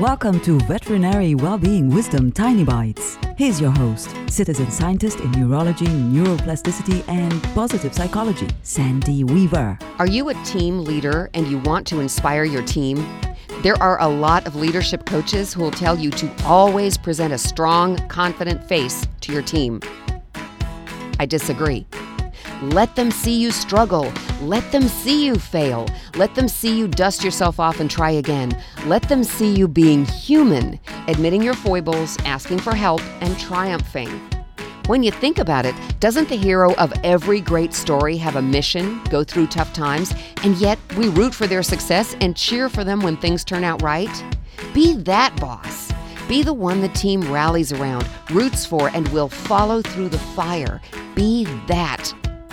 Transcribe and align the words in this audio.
Welcome 0.00 0.40
to 0.40 0.58
Veterinary 0.66 1.34
Wellbeing 1.34 1.88
Wisdom 1.88 2.30
Tiny 2.30 2.64
Bites. 2.64 3.16
Here's 3.38 3.58
your 3.58 3.70
host, 3.70 4.14
citizen 4.28 4.70
scientist 4.70 5.20
in 5.20 5.30
neurology, 5.30 5.86
neuroplasticity, 5.86 7.02
and 7.08 7.42
positive 7.54 7.94
psychology, 7.94 8.46
Sandy 8.62 9.24
Weaver. 9.24 9.78
Are 9.98 10.06
you 10.06 10.28
a 10.28 10.34
team 10.44 10.84
leader 10.84 11.30
and 11.32 11.48
you 11.48 11.60
want 11.60 11.86
to 11.86 12.00
inspire 12.00 12.44
your 12.44 12.62
team? 12.62 12.98
There 13.62 13.82
are 13.82 13.98
a 14.02 14.06
lot 14.06 14.46
of 14.46 14.54
leadership 14.54 15.06
coaches 15.06 15.54
who 15.54 15.62
will 15.62 15.70
tell 15.70 15.98
you 15.98 16.10
to 16.10 16.30
always 16.44 16.98
present 16.98 17.32
a 17.32 17.38
strong, 17.38 17.96
confident 18.08 18.62
face 18.68 19.08
to 19.22 19.32
your 19.32 19.40
team. 19.40 19.80
I 21.18 21.24
disagree. 21.24 21.86
Let 22.62 22.96
them 22.96 23.10
see 23.10 23.38
you 23.38 23.50
struggle. 23.50 24.10
Let 24.40 24.72
them 24.72 24.88
see 24.88 25.26
you 25.26 25.34
fail. 25.34 25.86
Let 26.16 26.34
them 26.34 26.48
see 26.48 26.76
you 26.76 26.88
dust 26.88 27.22
yourself 27.22 27.60
off 27.60 27.80
and 27.80 27.90
try 27.90 28.12
again. 28.12 28.58
Let 28.86 29.02
them 29.10 29.24
see 29.24 29.54
you 29.54 29.68
being 29.68 30.06
human, 30.06 30.80
admitting 31.06 31.42
your 31.42 31.52
foibles, 31.52 32.16
asking 32.24 32.60
for 32.60 32.74
help, 32.74 33.02
and 33.20 33.38
triumphing. 33.38 34.08
When 34.86 35.02
you 35.02 35.10
think 35.10 35.38
about 35.38 35.66
it, 35.66 35.74
doesn't 36.00 36.30
the 36.30 36.36
hero 36.36 36.74
of 36.76 36.94
every 37.04 37.42
great 37.42 37.74
story 37.74 38.16
have 38.16 38.36
a 38.36 38.42
mission, 38.42 39.02
go 39.10 39.22
through 39.22 39.48
tough 39.48 39.74
times, 39.74 40.14
and 40.42 40.56
yet 40.56 40.78
we 40.96 41.08
root 41.10 41.34
for 41.34 41.46
their 41.46 41.62
success 41.62 42.16
and 42.22 42.36
cheer 42.36 42.70
for 42.70 42.84
them 42.84 43.00
when 43.00 43.18
things 43.18 43.44
turn 43.44 43.64
out 43.64 43.82
right? 43.82 44.24
Be 44.72 44.96
that 45.02 45.38
boss. 45.38 45.92
Be 46.26 46.42
the 46.42 46.54
one 46.54 46.80
the 46.80 46.88
team 46.88 47.20
rallies 47.30 47.72
around, 47.72 48.08
roots 48.30 48.64
for, 48.64 48.88
and 48.88 49.06
will 49.08 49.28
follow 49.28 49.82
through 49.82 50.08
the 50.08 50.18
fire. 50.18 50.80
Be 51.14 51.44
that 51.66 52.14